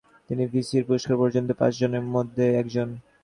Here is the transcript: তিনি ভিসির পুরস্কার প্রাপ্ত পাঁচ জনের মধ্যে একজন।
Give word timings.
তিনি 0.29 0.43
ভিসির 0.53 0.83
পুরস্কার 0.87 1.15
প্রাপ্ত 1.19 1.49
পাঁচ 1.59 1.73
জনের 1.79 2.05
মধ্যে 2.15 2.45
একজন। 2.61 2.87